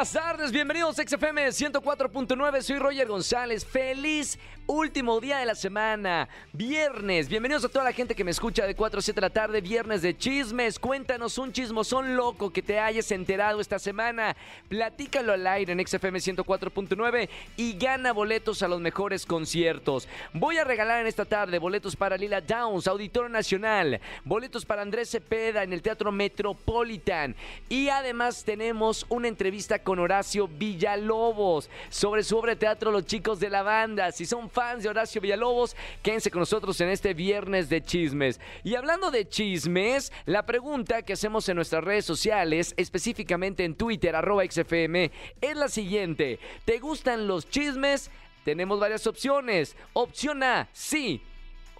[0.00, 6.28] Buenas tardes, bienvenidos a XFM 104.9, soy Roger González, feliz último día de la semana,
[6.52, 9.30] viernes, bienvenidos a toda la gente que me escucha de 4 a 7 de la
[9.30, 14.36] tarde, viernes de chismes, cuéntanos un chismosón loco que te hayas enterado esta semana,
[14.68, 20.08] platícalo al aire en XFM 104.9 y gana boletos a los mejores conciertos.
[20.32, 25.10] Voy a regalar en esta tarde boletos para Lila Downs, Auditorio Nacional, boletos para Andrés
[25.10, 27.34] Cepeda en el Teatro Metropolitan.
[27.68, 33.40] Y además tenemos una entrevista con Horacio Villalobos sobre su obra de teatro Los Chicos
[33.40, 34.12] de la Banda.
[34.12, 38.40] Si son fans de Horacio Villalobos, quédense con nosotros en este viernes de chismes.
[38.62, 44.14] Y hablando de chismes, la pregunta que hacemos en nuestras redes sociales, específicamente en Twitter,
[44.14, 46.38] arroba XFM, es la siguiente.
[46.64, 48.10] ¿Te gustan los chismes?
[48.44, 49.76] Tenemos varias opciones.
[49.92, 51.22] Opción A, sí.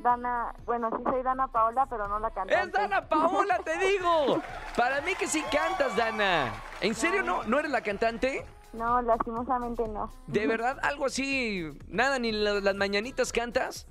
[0.02, 2.62] Dana, bueno, sí soy Dana Paola, pero no la cantante.
[2.64, 4.42] ¡Es Dana Paola, te digo!
[4.76, 6.54] Para mí que sí cantas, Dana.
[6.82, 8.46] ¿En serio no, no eres la cantante?
[8.74, 10.12] No, lastimosamente no.
[10.28, 11.64] ¿De verdad algo así?
[11.88, 13.88] ¿Nada ni la- las mañanitas cantas?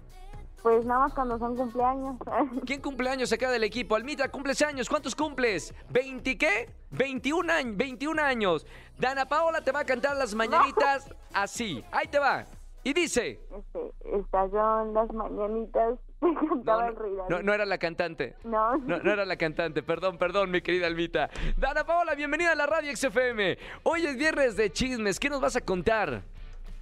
[0.62, 2.17] Pues nada más cuando son cumpleaños.
[2.67, 3.97] ¿Quién cumpleaños acá del equipo?
[3.97, 4.89] Almita, cumples años.
[4.89, 5.75] ¿Cuántos cumples?
[5.91, 6.71] ¿20 qué?
[6.91, 7.77] 21 años.
[7.77, 8.67] 21 años.
[8.99, 11.83] Dana Paola te va a cantar las mañanitas así.
[11.91, 12.44] Ahí te va.
[12.84, 13.41] Y dice...
[13.50, 15.99] Este, estallaron las mañanitas.
[16.21, 18.37] Me No, cantaba el no, rey no, era la cantante.
[18.45, 21.28] No, No, no era la cantante, perdón, perdón, mi querida Almita.
[21.56, 23.59] Dana Paola, bienvenida a la radio XFM.
[23.83, 26.23] Hoy es viernes de chismes, ¿qué nos vas a contar?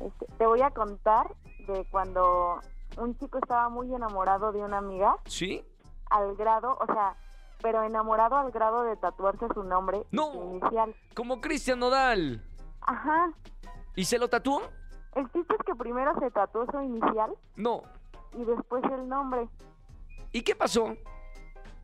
[0.01, 1.29] Este, te voy a contar
[1.67, 2.61] de cuando
[2.99, 5.65] un chico estaba muy enamorado de una amiga, ¿Sí?
[6.11, 7.17] al grado, o sea,
[7.62, 10.33] pero enamorado al grado de tatuarse su nombre No.
[10.35, 10.95] inicial.
[11.15, 12.43] Como Cristian Nodal.
[12.83, 13.33] Ajá.
[13.97, 14.62] ¿Y se lo tatuó?
[15.15, 17.83] El chiste es que primero se tatuó su inicial No.
[18.34, 19.49] y después el nombre.
[20.33, 20.95] ¿Y qué pasó?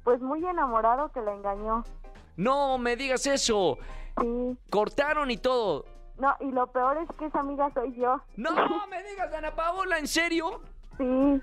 [0.05, 1.85] Pues muy enamorado que la engañó.
[2.37, 3.77] No me digas eso.
[4.21, 4.59] Sí.
[4.71, 5.85] Cortaron y todo.
[6.19, 8.21] No, y lo peor es que esa amiga soy yo.
[8.37, 8.51] No
[8.91, 10.63] me digas, Dana Paola, ¿en serio?
[10.97, 11.43] Sí.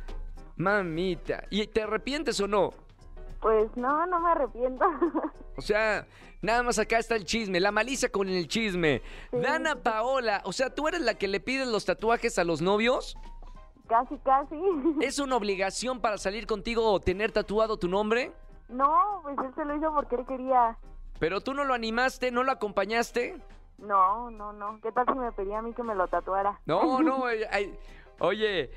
[0.57, 1.43] Mamita.
[1.49, 2.71] ¿Y te arrepientes o no?
[3.41, 4.85] Pues no, no me arrepiento.
[5.57, 6.07] O sea,
[6.41, 9.01] nada más acá está el chisme, la malicia con el chisme.
[9.31, 13.17] Dana Paola, o sea, ¿tú eres la que le pides los tatuajes a los novios?
[13.87, 14.55] casi, casi.
[15.01, 18.31] ¿Es una obligación para salir contigo tener tatuado tu nombre?
[18.69, 20.77] No, pues él se lo hizo porque él quería.
[21.19, 23.37] Pero tú no lo animaste, no lo acompañaste.
[23.77, 24.79] No, no, no.
[24.81, 26.59] ¿Qué tal si me pedía a mí que me lo tatuara?
[26.65, 27.77] No, no, ay, ay,
[28.19, 28.71] oye,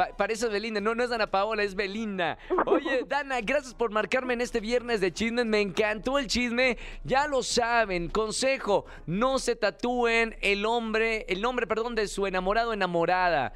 [0.00, 2.38] pa- parece Belinda, no, no es Dana Paola, es Belinda.
[2.66, 7.26] Oye, Dana, gracias por marcarme en este viernes de chismes, me encantó el chisme, ya
[7.26, 12.72] lo saben, consejo, no se tatúen el hombre, el nombre, perdón, de su enamorado o
[12.72, 13.52] enamorada.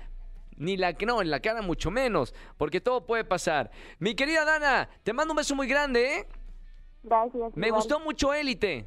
[0.56, 3.70] Ni la que no, en la cara mucho menos, porque todo puede pasar.
[3.98, 6.26] Mi querida Dana, te mando un beso muy grande, ¿eh?
[7.02, 7.56] Gracias.
[7.56, 7.80] Me igual.
[7.80, 8.86] gustó mucho Élite.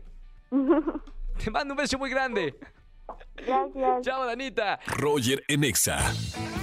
[1.44, 2.56] Te mando un beso muy grande.
[3.36, 4.02] Gracias.
[4.02, 4.80] Chao, Danita.
[4.88, 6.00] Roger en Exa.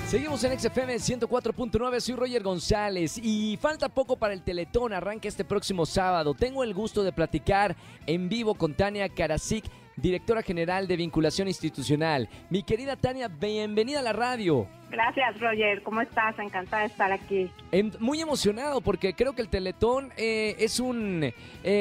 [0.07, 5.45] Seguimos en XFM 104.9, soy Roger González y falta poco para el Teletón, arranca este
[5.45, 6.35] próximo sábado.
[6.35, 7.75] Tengo el gusto de platicar
[8.07, 9.65] en vivo con Tania Karasik,
[9.97, 12.29] directora general de vinculación institucional.
[12.51, 14.67] Mi querida Tania, bienvenida a la radio.
[14.91, 15.83] Gracias, Roger.
[15.83, 16.39] ¿Cómo estás?
[16.39, 17.51] Encantada de estar aquí.
[17.73, 21.33] Em, Muy emocionado porque creo que el Teletón eh, es, un, eh,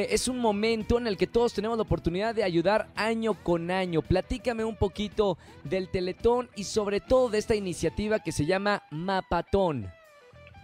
[0.10, 4.02] es un momento en el que todos tenemos la oportunidad de ayudar año con año.
[4.02, 9.92] Platícame un poquito del Teletón y sobre todo de esta iniciativa que se llama Mapatón.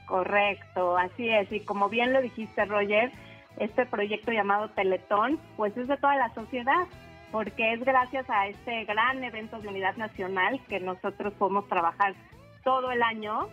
[0.08, 1.52] Correcto, así es.
[1.52, 3.12] Y como bien lo dijiste, Roger,
[3.60, 6.88] este proyecto llamado Teletón, pues es de toda la sociedad,
[7.32, 12.16] porque es gracias a este gran evento de unidad nacional que nosotros podemos trabajar
[12.64, 13.48] todo el año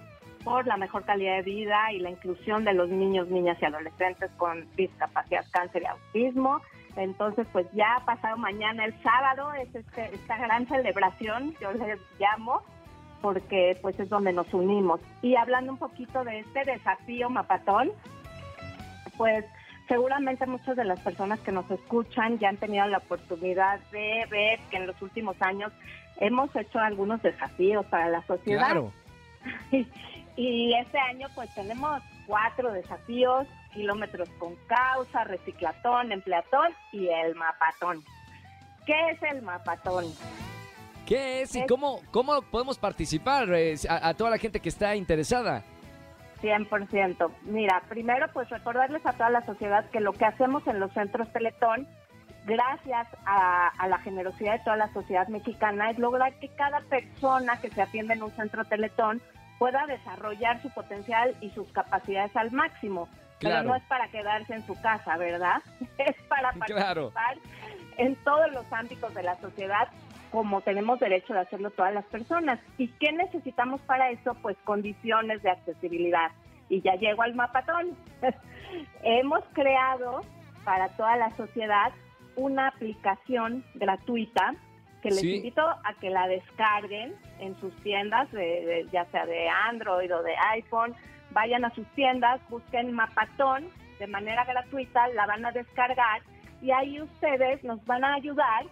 [0.45, 4.31] por la mejor calidad de vida y la inclusión de los niños, niñas y adolescentes
[4.37, 6.61] con discapacidad, cáncer y autismo.
[6.95, 12.63] Entonces, pues ya pasado mañana, el sábado, es este, esta gran celebración, yo les llamo,
[13.21, 15.01] porque pues es donde nos unimos.
[15.21, 17.91] Y hablando un poquito de este desafío Mapatón,
[19.17, 19.45] pues
[19.89, 24.61] seguramente muchas de las personas que nos escuchan ya han tenido la oportunidad de ver
[24.71, 25.73] que en los últimos años
[26.19, 28.67] hemos hecho algunos desafíos para la sociedad.
[28.67, 28.93] Claro.
[30.39, 38.05] Y este año pues tenemos cuatro desafíos, kilómetros con causa, reciclatón, empleatón y el mapatón.
[38.85, 40.05] ¿Qué es el mapatón?
[41.07, 44.95] ¿Qué es y cómo, cómo podemos participar eh, a, a toda la gente que está
[44.95, 45.65] interesada?
[46.41, 47.31] 100%.
[47.43, 51.33] Mira, primero pues recordarles a toda la sociedad que lo que hacemos en los centros
[51.33, 51.87] Teletón,
[52.45, 57.61] gracias a, a la generosidad de toda la sociedad mexicana, es lograr que cada persona
[57.61, 59.21] que se atiende en un centro Teletón
[59.59, 63.09] pueda desarrollar su potencial y sus capacidades al máximo.
[63.39, 63.69] Pero Claro.
[63.69, 65.63] no es para quedarse en su casa, ¿verdad?
[65.99, 67.11] Es para Claro.
[67.11, 67.37] participar
[67.99, 69.89] en todos los ámbitos de la sociedad
[70.37, 72.61] como tenemos derecho de hacerlo todas las personas.
[72.77, 74.35] ¿Y qué necesitamos para eso?
[74.43, 76.31] Pues condiciones de accesibilidad.
[76.69, 77.97] Y ya llego al mapatón.
[79.03, 80.21] Hemos creado
[80.63, 81.91] para toda la sociedad
[82.37, 84.55] una aplicación gratuita
[85.01, 85.37] que les Sí.
[85.37, 90.23] invito a que la descarguen en sus tiendas, de- de- ya sea de Android o
[90.23, 90.95] de iPhone.
[91.31, 96.21] Vayan a sus tiendas, busquen Mapatón de manera gratuita, la van a descargar
[96.61, 98.67] y ahí ustedes nos van a ayudar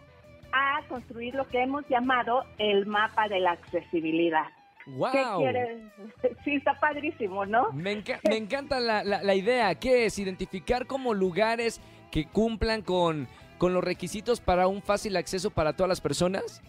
[0.54, 4.46] a construir lo que hemos llamado el mapa de la accesibilidad.
[4.86, 5.10] ¡Wow!
[5.12, 5.82] ¿Qué quieres?
[6.44, 7.72] Sí, está padrísimo, ¿no?
[7.72, 9.74] Me, enca- me encanta la, la- la idea.
[9.74, 10.18] ¿Qué es?
[10.18, 11.80] Identificar como lugares
[12.10, 13.26] que cumplan con,
[13.58, 16.62] con los requisitos para un fácil acceso para todas las personas.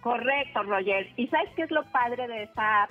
[0.00, 1.08] Correcto, Roger.
[1.16, 2.90] ¿Y sabes qué es lo padre de esta app?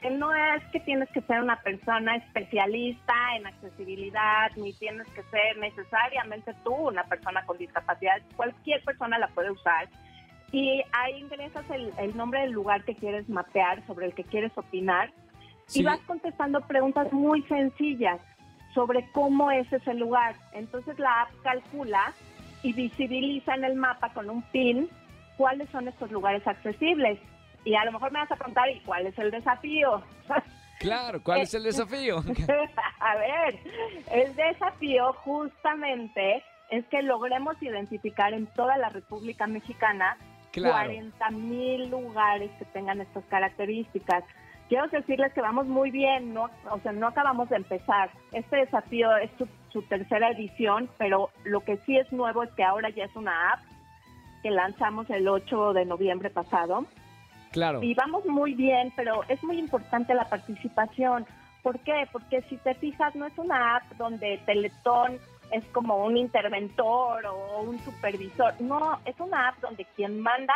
[0.00, 5.22] Que no es que tienes que ser una persona especialista en accesibilidad, ni tienes que
[5.24, 8.20] ser necesariamente tú una persona con discapacidad.
[8.36, 9.88] Cualquier persona la puede usar.
[10.52, 14.52] Y ahí ingresas el, el nombre del lugar que quieres mapear, sobre el que quieres
[14.56, 15.10] opinar,
[15.66, 15.80] Sí.
[15.80, 18.18] y vas contestando preguntas muy sencillas
[18.72, 20.34] sobre cómo es ese lugar.
[20.52, 22.14] Entonces la app calcula
[22.62, 24.88] y visibiliza en el mapa con un pin
[25.36, 27.18] cuáles son estos lugares accesibles.
[27.68, 30.02] Y a lo mejor me vas a preguntar, ¿y cuál es el desafío?
[30.78, 32.22] Claro, ¿cuál es el desafío?
[33.00, 33.58] a ver,
[34.12, 40.16] el desafío justamente es que logremos identificar en toda la República Mexicana
[40.52, 40.86] Claro.
[40.86, 44.22] 40 mil lugares que tengan estas características.
[44.68, 48.10] Quiero decirles que vamos muy bien, no, o sea, no acabamos de empezar.
[48.30, 52.62] Este desafío es su, su tercera edición, pero lo que sí es nuevo es que
[52.62, 53.60] ahora ya es una app
[54.44, 56.86] que lanzamos el 8 de noviembre pasado.
[57.52, 57.82] Claro.
[57.82, 61.26] Y vamos muy bien, pero es muy importante la participación.
[61.62, 62.08] ¿Por qué?
[62.12, 65.18] Porque si te fijas, no es una app donde Teletón
[65.50, 68.54] es como un interventor o un supervisor.
[68.60, 70.54] No, es una app donde quien manda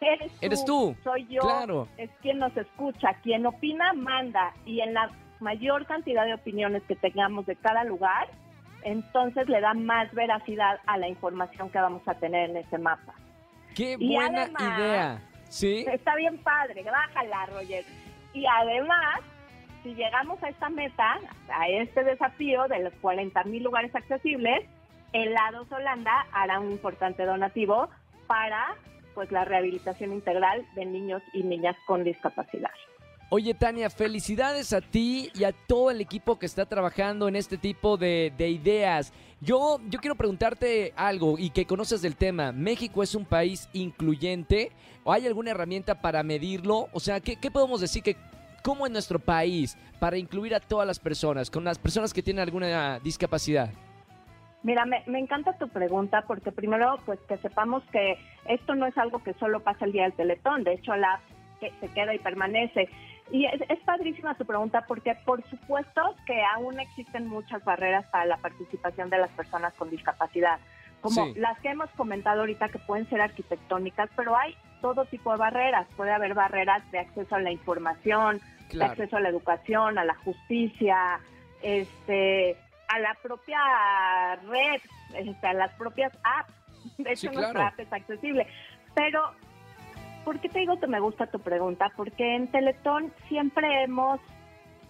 [0.00, 0.38] eres tú.
[0.46, 0.96] Eres tú.
[1.04, 1.40] Soy yo.
[1.42, 1.88] Claro.
[1.96, 3.14] Es quien nos escucha.
[3.22, 4.52] Quien opina, manda.
[4.64, 8.28] Y en la mayor cantidad de opiniones que tengamos de cada lugar,
[8.82, 13.14] entonces le da más veracidad a la información que vamos a tener en ese mapa.
[13.74, 15.22] ¡Qué y buena además- idea!
[15.52, 15.84] ¿Sí?
[15.86, 17.84] Está bien padre, bájala, Roger.
[18.32, 19.20] Y además,
[19.82, 21.20] si llegamos a esta meta,
[21.50, 24.66] a este desafío de los 40 mil lugares accesibles,
[25.12, 27.90] Helados Holanda hará un importante donativo
[28.26, 28.76] para
[29.14, 32.70] pues la rehabilitación integral de niños y niñas con discapacidad.
[33.34, 37.56] Oye, Tania, felicidades a ti y a todo el equipo que está trabajando en este
[37.56, 39.10] tipo de, de ideas.
[39.40, 42.52] Yo, yo quiero preguntarte algo y que conoces del tema.
[42.52, 44.70] ¿México es un país incluyente?
[45.02, 46.88] ¿O hay alguna herramienta para medirlo?
[46.92, 48.16] O sea, ¿qué, qué podemos decir que
[48.62, 52.42] cómo en nuestro país para incluir a todas las personas, con las personas que tienen
[52.42, 53.70] alguna discapacidad?
[54.62, 58.98] Mira, me, me encanta tu pregunta porque primero, pues que sepamos que esto no es
[58.98, 61.18] algo que solo pasa el día del Teletón, de hecho la
[61.62, 62.90] que se queda y permanece.
[63.30, 68.26] Y es, es padrísima tu pregunta porque por supuesto que aún existen muchas barreras para
[68.26, 70.58] la participación de las personas con discapacidad,
[71.00, 71.34] como Sí.
[71.36, 75.86] las que hemos comentado ahorita que pueden ser arquitectónicas, pero hay todo tipo de barreras.
[75.96, 78.40] Puede haber barreras de acceso a la información,
[78.72, 81.20] de acceso a la educación, a la justicia,
[81.62, 82.56] este,
[82.88, 83.58] a la propia
[84.48, 84.80] red,
[85.14, 86.52] este, a las propias apps.
[86.98, 87.52] De Sí, hecho, claro.
[87.52, 88.46] nuestra app es accesible.
[88.94, 89.32] Pero,
[90.24, 91.92] ¿por qué te digo que me gusta tu pregunta?
[91.96, 94.20] Porque en Teletón siempre hemos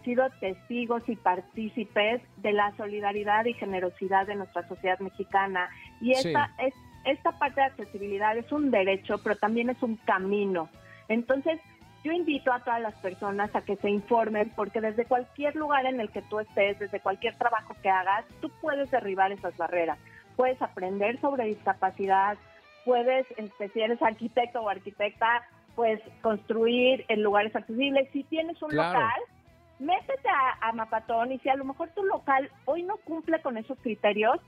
[0.04, 5.68] sido testigos y partícipes de la solidaridad y generosidad de nuestra sociedad mexicana.
[6.00, 6.28] Y Sí.
[6.28, 6.74] esta, es,
[7.04, 10.68] esta parte de accesibilidad es un derecho, pero también es un camino.
[11.08, 11.60] Entonces,
[12.04, 16.00] yo invito a todas las personas a que se informen porque desde cualquier lugar en
[16.00, 19.98] el que tú estés, desde cualquier trabajo que hagas, tú puedes derribar esas barreras.
[20.34, 22.36] Puedes aprender sobre discapacidad,
[22.84, 25.42] puedes, este, si eres arquitecto o arquitecta,
[25.74, 28.08] pues construir en lugares accesibles.
[28.12, 29.20] Si tienes un local,
[29.78, 33.56] métete a, a Mapatón y si a lo mejor tu local hoy no cumple con
[33.56, 34.38] esos criterios,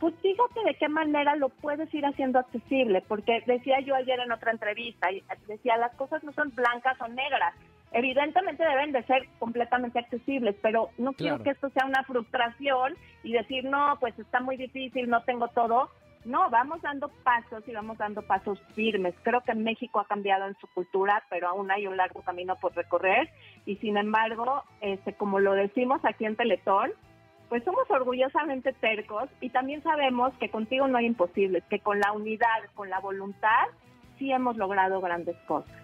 [0.00, 4.32] pues fíjate de qué manera lo puedes ir haciendo accesible, porque decía yo ayer en
[4.32, 5.08] otra entrevista,
[5.46, 7.54] decía, las cosas no son blancas o negras,
[7.92, 13.32] evidentemente deben de ser completamente accesibles, pero no quiero que esto sea una frustración y
[13.32, 15.88] decir, no, pues está muy difícil, no tengo todo.
[16.24, 19.14] No, vamos dando pasos y vamos dando pasos firmes.
[19.22, 22.74] Creo que México ha cambiado en su cultura, pero aún hay un largo camino por
[22.74, 23.28] recorrer.
[23.66, 26.92] Y sin embargo, este, como lo decimos aquí en Teletón,
[27.50, 32.12] pues somos orgullosamente tercos y también sabemos que contigo no hay imposibles, que con la
[32.12, 33.66] unidad, con la voluntad,
[34.18, 35.83] sí hemos logrado grandes cosas.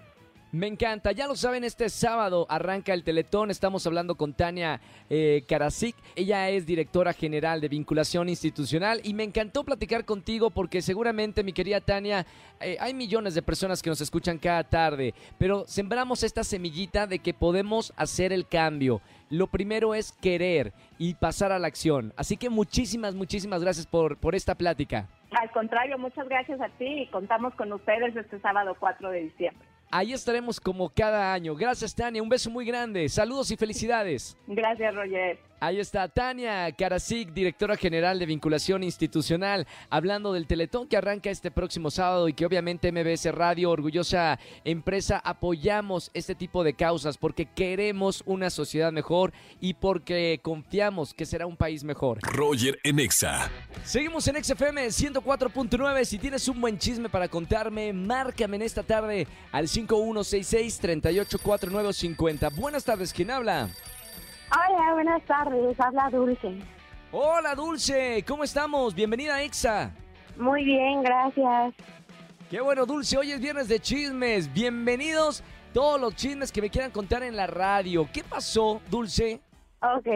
[0.53, 5.45] Me encanta, ya lo saben, este sábado arranca el Teletón, estamos hablando con Tania eh,
[5.49, 11.45] Karasik, ella es directora general de vinculación institucional y me encantó platicar contigo porque seguramente,
[11.45, 12.27] mi querida Tania,
[12.61, 17.21] eh, hay millones de personas que nos escuchan cada tarde, pero sembramos esta semillita de
[17.21, 19.01] que podemos hacer el cambio.
[19.29, 22.13] Lo primero es querer y pasar a la acción.
[22.17, 25.07] Así que muchísimas, muchísimas gracias por, por esta plática.
[25.31, 29.70] Al contrario, muchas gracias a ti y contamos con ustedes este sábado 4 de diciembre.
[29.91, 31.57] Ahí estaremos como cada año.
[31.57, 32.23] Gracias, Tania.
[32.23, 33.09] Un beso muy grande.
[33.09, 34.37] Saludos y felicidades.
[34.47, 35.50] Gracias, Roger.
[35.63, 41.51] Ahí está Tania Karasik, directora general de vinculación institucional, hablando del Teletón que arranca este
[41.51, 47.45] próximo sábado y que obviamente MBS Radio, orgullosa empresa, apoyamos este tipo de causas porque
[47.45, 52.21] queremos una sociedad mejor y porque confiamos que será un país mejor.
[52.23, 53.51] Roger Enexa.
[53.85, 56.07] Seguimos en XFM 104.9.
[56.07, 62.55] Si tienes un buen chisme para contarme, márcame en esta tarde al 5166-384950.
[62.55, 63.69] Buenas tardes, ¿quién habla?
[64.53, 65.79] Hola, buenas tardes.
[65.81, 66.59] Habla Dulce.
[67.13, 68.25] Hola, Dulce.
[68.27, 68.95] ¿Cómo estamos?
[68.95, 69.93] Bienvenida a EXA.
[70.37, 71.75] Muy bien, gracias.
[72.51, 73.17] Qué bueno, Dulce.
[73.19, 74.53] Hoy es viernes de chismes.
[74.53, 75.43] Bienvenidos
[75.73, 78.09] todos los chismes que me quieran contar en la radio.
[78.13, 79.41] ¿Qué pasó, Dulce?
[79.83, 80.09] Ok.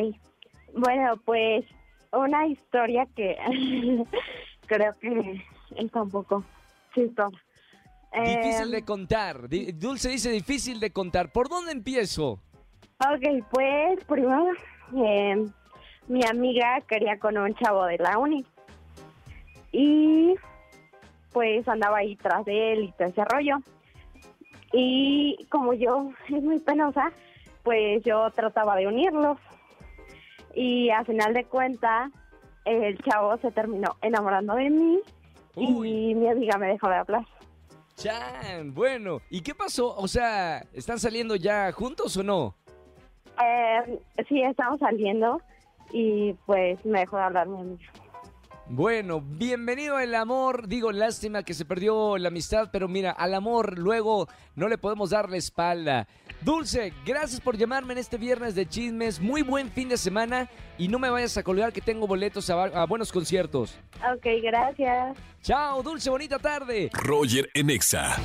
[0.76, 1.64] Bueno, pues
[2.12, 3.36] una historia que
[4.66, 5.42] creo que
[5.76, 6.44] es un poco
[6.94, 7.36] chistosa.
[8.24, 9.48] Difícil Em, de contar.
[9.48, 11.30] Di- Dulce dice difícil de contar.
[11.32, 12.40] ¿Por dónde empiezo?
[13.00, 14.46] Ok, pues primero
[14.96, 15.46] eh,
[16.06, 18.44] mi amiga quería con un chavo de la uni
[19.72, 20.34] y
[21.32, 23.56] pues andaba ahí tras de él y todo ese rollo.
[24.72, 27.12] Y como yo es muy penosa,
[27.64, 29.38] pues yo trataba de unirlos.
[30.54, 32.12] Y a final de cuentas,
[32.64, 35.00] el chavo se terminó enamorando de mí
[35.56, 36.10] Uy.
[36.10, 37.24] y mi amiga me dejó de hablar.
[37.96, 39.20] Chan, bueno.
[39.30, 39.94] ¿Y qué pasó?
[39.96, 42.54] O sea, ¿están saliendo ya juntos o no?
[43.42, 43.98] Eh,
[44.28, 45.40] sí, estamos saliendo
[45.92, 47.84] y pues me dejó de hablar mi amiga.
[48.66, 50.68] Bueno, bienvenido al amor.
[50.68, 54.26] Digo, lástima que se perdió la amistad, pero mira, al amor luego
[54.56, 56.08] no le podemos dar la espalda.
[56.40, 59.20] Dulce, gracias por llamarme en este viernes de chismes.
[59.20, 60.48] Muy buen fin de semana
[60.78, 63.78] y no me vayas a colgar que tengo boletos a, a buenos conciertos.
[64.14, 65.16] Ok, gracias.
[65.42, 66.90] Chao, Dulce, bonita tarde.
[66.94, 68.16] Roger Enexa.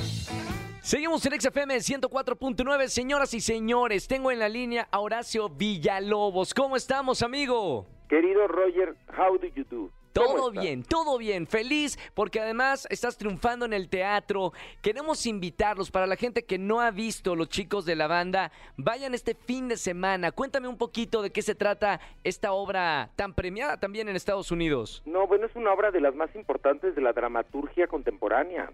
[0.82, 4.08] Seguimos en XFM 104.9, señoras y señores.
[4.08, 6.54] Tengo en la línea a Horacio Villalobos.
[6.54, 7.84] ¿Cómo estamos, amigo?
[8.08, 9.90] Querido Roger, how do you do?
[10.14, 11.46] ¿Cómo Todo bien, todo bien.
[11.46, 14.54] Feliz porque además estás triunfando en el teatro.
[14.80, 18.50] Queremos invitarlos para la gente que no ha visto los chicos de la banda.
[18.78, 20.32] Vayan este fin de semana.
[20.32, 25.02] Cuéntame un poquito de qué se trata esta obra tan premiada también en Estados Unidos.
[25.04, 28.72] No, bueno, es una obra de las más importantes de la dramaturgia contemporánea.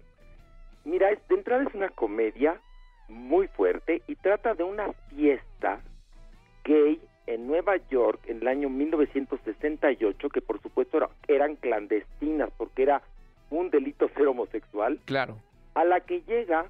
[0.87, 2.61] Mira, de entrada es una comedia
[3.09, 5.81] muy fuerte y trata de una fiesta
[6.63, 12.83] gay en Nueva York en el año 1968, que por supuesto era- eran clandestinas porque
[12.83, 13.01] era
[13.49, 14.99] un delito ser homosexual.
[15.05, 15.37] Claro.
[15.75, 16.65] a la que llega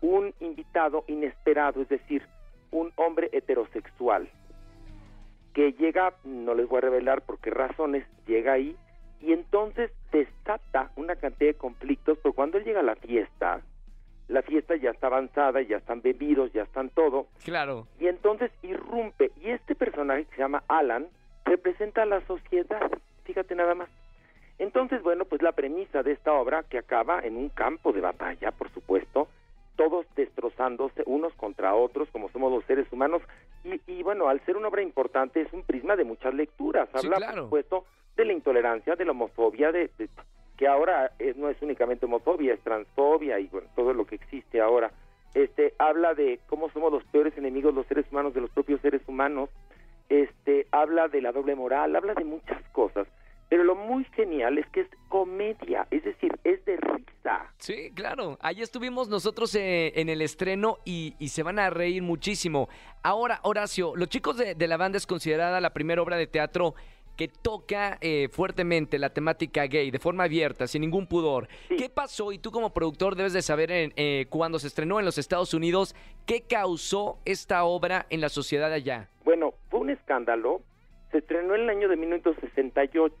[0.00, 2.26] un invitado inesperado, es decir,
[2.72, 4.28] un hombre heterosexual,
[5.54, 8.74] que llega, no les voy a revelar por qué razones, llega ahí
[9.20, 13.60] y entonces desata una cantidad de conflictos, pero cuando él llega a la fiesta,
[14.28, 17.86] la fiesta ya está avanzada, ya están bebidos, ya están todo, Claro.
[17.98, 19.30] y entonces irrumpe.
[19.42, 21.08] Y este personaje que se llama Alan
[21.44, 22.90] representa a la sociedad,
[23.24, 23.88] fíjate nada más.
[24.58, 28.52] Entonces, bueno, pues la premisa de esta obra que acaba en un campo de batalla,
[28.52, 29.26] por supuesto,
[29.76, 33.22] todos destrozándose unos contra otros, como somos los seres humanos,
[33.64, 36.88] y, y bueno, al ser una obra importante es un prisma de muchas lecturas.
[36.92, 37.34] Sí, Habla, claro.
[37.34, 37.84] por supuesto,
[38.16, 39.90] de la intolerancia, de la homofobia, de,
[40.56, 44.60] que ahora es- no es únicamente homofobia, es transfobia y bueno, todo lo que existe
[44.60, 44.90] ahora.
[45.32, 49.00] este habla de cómo somos los peores enemigos los seres humanos de los propios seres
[49.06, 49.48] humanos,
[50.08, 53.06] este habla de la doble moral, habla de muchas cosas.
[53.48, 57.52] Pero lo muy genial es que es comedia, es decir, es de risa.
[57.58, 58.38] Sí, claro.
[58.40, 62.68] Allí estuvimos nosotros eh, en el estreno y, se van a reír muchísimo.
[63.02, 66.74] Ahora, Horacio, Los Chicos de la Banda es considerada la primera obra de teatro
[67.20, 71.48] que toca eh, fuertemente la temática gay de forma abierta, sin ningún pudor.
[71.68, 71.76] Sí.
[71.76, 72.32] ¿Qué pasó?
[72.32, 75.52] Y tú como productor debes de saber en, eh, cuando se estrenó en los Estados
[75.52, 79.10] Unidos, ¿qué causó esta obra en la sociedad allá?
[79.22, 80.62] Bueno, fue un escándalo.
[81.10, 83.14] Se estrenó en el año de 1968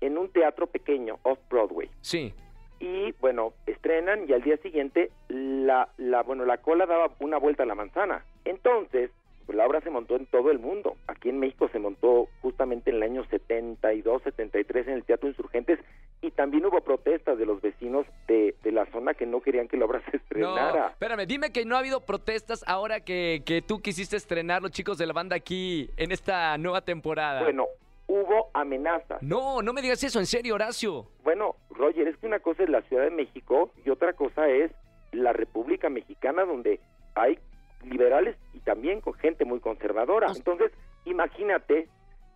[0.00, 1.90] en un teatro pequeño, Off-Broadway.
[2.00, 2.32] Sí.
[2.80, 7.64] Y bueno, estrenan y al día siguiente la, la, bueno, la cola daba una vuelta
[7.64, 8.24] a la manzana.
[8.46, 9.10] Entonces,
[9.48, 10.98] pues, la obra se montó en todo el mundo.
[11.06, 15.78] Aquí en México se montó justamente en el año 72, 73 en el Teatro Insurgentes
[16.20, 19.78] y también hubo protestas de los vecinos de, de la zona que no querían que
[19.78, 20.88] la obra se No, estrenara.
[20.88, 24.98] espérame, dime que no ha habido protestas ahora que, que tú quisiste estrenar los chicos
[24.98, 27.40] de la banda aquí en esta nueva temporada.
[27.42, 27.68] Bueno,
[28.06, 29.22] hubo amenazas.
[29.22, 31.06] No, no me digas eso, en serio, Horacio.
[31.24, 34.70] Bueno, Roger, es que una cosa es la Ciudad de México y otra cosa es
[35.12, 36.80] la República Mexicana donde
[37.14, 37.38] hay
[37.84, 38.36] liberales
[38.68, 40.26] también con gente muy conservadora.
[40.36, 40.70] Entonces,
[41.06, 41.88] imagínate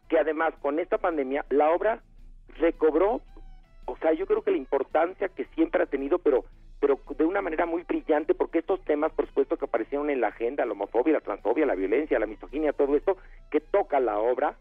[0.08, 2.02] que además con esta pandemia la obra
[2.56, 3.20] recobró,
[3.84, 6.44] o sea, yo creo que la importancia que siempre ha tenido, pero
[6.80, 10.28] pero de una manera muy brillante, porque estos temas, por supuesto, que aparecieron en la
[10.28, 13.18] agenda, la homofobia, la transfobia, la violencia, la misoginia, todo esto,
[13.52, 14.56] que toca la obra,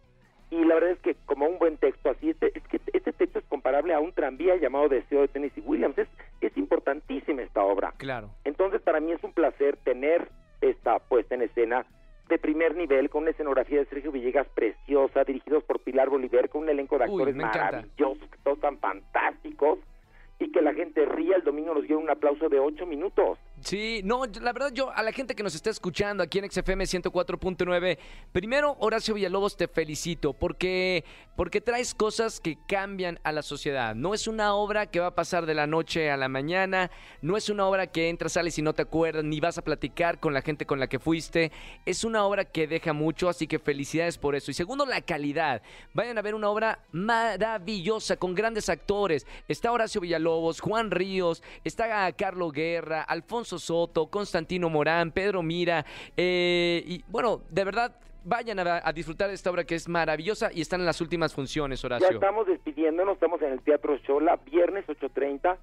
[0.52, 3.40] y la verdad es que como un buen texto así, este, es que este texto
[3.40, 6.10] es comparable a un tranvía llamado Deseo de Tennessee Williams, es,
[6.42, 7.94] es importantísima esta obra.
[7.98, 8.30] Claro.
[8.44, 10.30] Entonces para mí es un placer tener
[10.62, 11.86] esta puesta en escena
[12.30, 16.62] de primer nivel con una escenografía de Sergio Villegas preciosa, dirigidos por Pilar Bolívar, con
[16.62, 17.60] un elenco de Uy, actores encanta.
[17.60, 19.80] maravillosos, que todos tan fantásticos,
[20.40, 23.38] y que la gente ría, el domingo nos dio un aplauso de ocho minutos.
[23.64, 26.84] Sí, no, la verdad yo a la gente que nos está escuchando aquí en XFM
[26.84, 27.98] 104.9,
[28.32, 31.04] primero Horacio Villalobos te felicito porque
[31.36, 33.96] porque traes cosas que cambian a la sociedad.
[33.96, 37.38] No es una obra que va a pasar de la noche a la mañana, no
[37.38, 40.34] es una obra que entras, sales y no te acuerdas ni vas a platicar con
[40.34, 41.52] la gente con la que fuiste.
[41.86, 44.52] Es una obra que deja mucho, así que felicidades por eso.
[44.52, 45.62] Y segundo, la calidad.
[45.94, 49.26] Vayan a ver una obra maravillosa con grandes actores.
[49.48, 55.86] Está Horacio Villalobos, Juan Ríos, está Carlo Guerra, Alfonso Soto, Constantino Morán, Pedro Mira.
[56.18, 60.52] eh, y bueno, de verdad, vayan a, a disfrutar de esta obra que es maravillosa
[60.54, 62.10] y están en las últimas funciones, Ya Horacio.
[62.12, 65.58] estamos despidiéndonos, estamos en el Teatro Shola, viernes 8.30,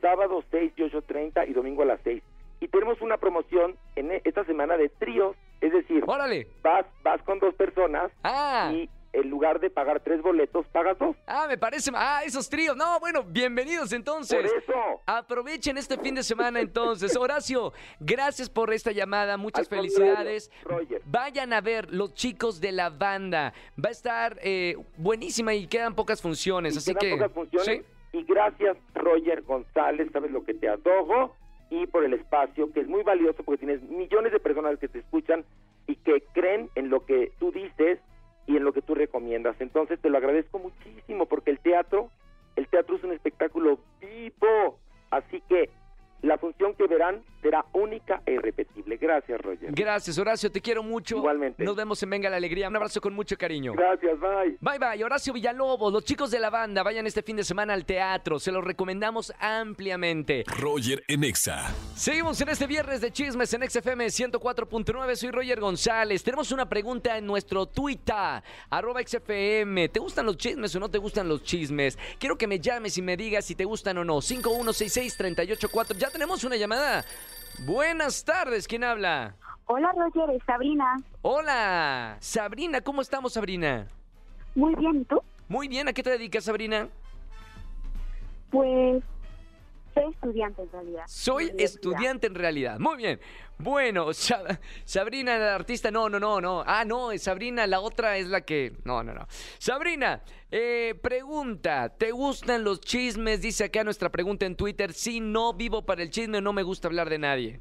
[0.00, 2.22] sábado 6 y 8.30 y domingo a las 6.
[2.60, 6.46] Y tenemos una promoción en e- esta semana de tríos, es decir, ¡Órale!
[6.62, 8.70] vas, vas con dos personas ¡Ah!
[8.72, 11.16] y en lugar de pagar tres boletos, pagas dos.
[11.26, 11.90] Ah, me parece.
[11.94, 12.76] Ah, esos tríos.
[12.76, 14.50] No, bueno, bienvenidos entonces.
[14.50, 15.02] Por eso.
[15.06, 17.16] Aprovechen este fin de semana entonces.
[17.24, 19.36] Horacio, gracias por esta llamada.
[19.36, 20.50] Muchas Al felicidades.
[20.64, 21.00] Roger.
[21.04, 23.54] Vayan a ver los chicos de la banda.
[23.82, 26.74] Va a estar eh, buenísima y quedan pocas funciones.
[26.74, 27.22] Y así quedan que.
[27.22, 27.66] pocas funciones.
[28.12, 28.18] ¿sí?
[28.18, 31.36] Y gracias, Roger González, sabes lo que te adojo
[31.70, 35.00] y por el espacio, que es muy valioso porque tienes millones de personas que te
[35.00, 35.44] escuchan
[39.74, 41.26] Entonces te lo agradezco muchísimo
[49.94, 50.50] Gracias, Horacio.
[50.50, 51.18] Te quiero mucho.
[51.18, 51.62] Igualmente.
[51.62, 52.68] Nos vemos en Venga la Alegría.
[52.68, 53.74] Un abrazo con mucho cariño.
[53.74, 54.58] Gracias, bye.
[54.60, 57.84] Bye bye, Horacio Villalobos, los chicos de la banda, vayan este fin de semana al
[57.84, 60.42] teatro, se los recomendamos ampliamente.
[60.48, 61.72] Roger en Exa.
[61.94, 66.24] Seguimos en este viernes de chismes en XFM 104.9, soy Roger González.
[66.24, 69.90] Tenemos una pregunta en nuestro Twitter, arroba XFM.
[69.90, 71.96] ¿Te gustan los chismes o no te gustan los chismes?
[72.18, 74.16] Quiero que me llames y me digas si te gustan o no.
[74.16, 75.96] 5166-384.
[75.98, 77.04] Ya tenemos una llamada.
[77.60, 79.36] Buenas tardes, ¿quién habla?
[79.66, 80.96] Hola Roger, es Sabrina.
[81.22, 83.86] Hola, Sabrina, ¿cómo estamos, Sabrina?
[84.54, 85.22] Muy bien, ¿y tú?
[85.48, 86.88] Muy bien, ¿a qué te dedicas, Sabrina?
[88.50, 89.02] Pues
[89.94, 91.04] soy estudiante en realidad.
[91.06, 92.78] Soy estudiante en realidad.
[92.78, 93.20] Muy bien.
[93.58, 96.64] Bueno, Sa- Sabrina, la artista, no, no, no, no.
[96.66, 98.72] Ah, no, Sabrina, la otra es la que...
[98.84, 99.26] No, no, no.
[99.58, 103.40] Sabrina, eh, pregunta, ¿te gustan los chismes?
[103.40, 104.92] Dice acá nuestra pregunta en Twitter.
[104.92, 107.60] Si no vivo para el chisme, no me gusta hablar de nadie.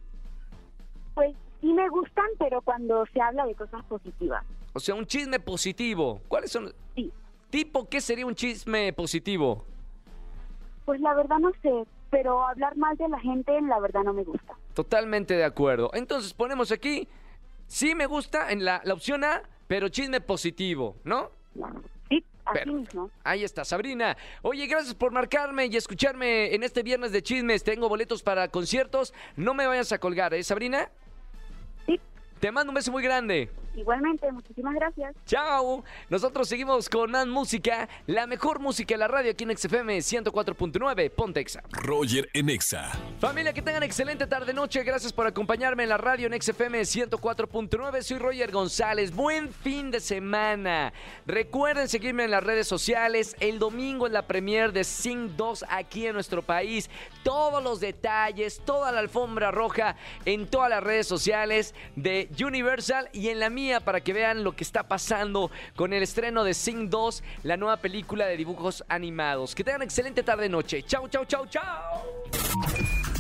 [1.13, 4.43] Pues sí me gustan, pero cuando se habla de cosas positivas.
[4.73, 6.21] O sea, un chisme positivo.
[6.27, 6.73] ¿Cuáles son?
[6.95, 7.11] Sí.
[7.51, 9.63] Tipo, ¿qué sería un chisme positivo?
[10.85, 14.23] Pues la verdad no sé, pero hablar mal de la gente la verdad no me
[14.23, 14.53] gusta.
[14.75, 15.89] Totalmente de acuerdo.
[15.93, 17.07] Entonces ponemos aquí,
[17.67, 21.31] sí me gusta en la, la opción A, pero chisme positivo, ¿no?
[22.09, 23.09] Sí, Así Pero- mismo.
[23.23, 24.15] Ahí está, Sabrina.
[24.43, 27.63] Oye, gracias por marcarme y escucharme en este viernes de chismes.
[27.63, 29.13] Tengo boletos para conciertos.
[29.35, 30.89] No me vayas a colgar, ¿eh, Sabrina?
[31.87, 31.99] Sí.
[32.39, 33.49] Te mando un beso muy grande.
[33.75, 35.15] Igualmente, muchísimas gracias.
[35.25, 35.83] Chao.
[36.09, 37.89] Nosotros seguimos con más música.
[38.07, 41.09] La mejor música de la radio aquí en XFM 104.9.
[41.11, 41.63] Pontexa.
[41.71, 42.91] Roger en Exa.
[43.23, 44.83] Familia, que tengan excelente tarde-noche.
[44.83, 48.01] Gracias por acompañarme en la radio en XFM 104.9.
[48.01, 49.15] Soy Roger González.
[49.15, 50.91] Buen fin de semana.
[51.25, 53.37] Recuerden seguirme en las redes sociales.
[53.39, 56.89] El domingo en la premier de Sing 2 aquí en nuestro país.
[57.23, 63.29] Todos los detalles, toda la alfombra roja en todas las redes sociales de Universal y
[63.29, 66.89] en la mía para que vean lo que está pasando con el estreno de Sing
[66.89, 69.55] 2, la nueva película de dibujos animados.
[69.55, 70.83] Que tengan excelente tarde-noche.
[70.83, 73.12] Chau, chau, chau, chau.